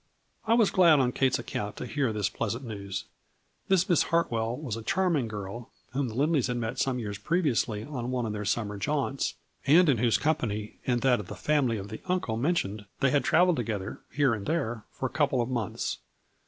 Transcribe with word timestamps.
I 0.47 0.55
was 0.55 0.71
glad 0.71 0.99
on 0.99 1.11
Kate's 1.11 1.37
account 1.37 1.75
to 1.75 1.85
hear 1.85 2.11
this 2.11 2.27
pleasant 2.27 2.65
news. 2.65 3.05
This 3.67 3.87
Miss 3.87 4.01
Hartwell 4.01 4.57
was 4.57 4.75
a 4.75 4.81
charming 4.81 5.27
girl 5.27 5.69
whom 5.93 6.07
the 6.07 6.15
Lindleys 6.15 6.47
had 6.47 6.57
met 6.57 6.79
some 6.79 6.97
years 6.97 7.19
previously 7.19 7.83
on 7.83 8.09
one 8.09 8.25
of 8.25 8.33
their 8.33 8.43
summer 8.43 8.77
jaunts, 8.79 9.35
and 9.67 9.87
in 9.89 9.99
whose 9.99 10.17
company 10.17 10.79
and 10.87 11.01
that 11.01 11.19
of 11.19 11.27
the 11.27 11.35
family 11.35 11.77
of 11.77 11.89
the 11.89 12.01
uncle 12.07 12.35
mentioned 12.35 12.85
they 12.99 13.11
had 13.11 13.23
traveled 13.23 13.57
together, 13.57 14.01
here 14.11 14.33
and 14.33 14.47
there, 14.47 14.85
for 14.89 15.05
a 15.05 15.11
couple 15.13 15.39
of 15.39 15.49
months. 15.49 15.99